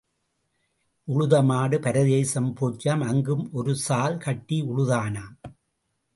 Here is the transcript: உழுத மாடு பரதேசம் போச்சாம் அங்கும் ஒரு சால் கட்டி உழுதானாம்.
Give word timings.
உழுத 1.07 1.43
மாடு 1.43 1.77
பரதேசம் 1.79 2.49
போச்சாம் 2.59 3.03
அங்கும் 3.07 3.45
ஒரு 3.53 3.75
சால் 3.75 4.17
கட்டி 4.17 4.61
உழுதானாம். 4.61 5.35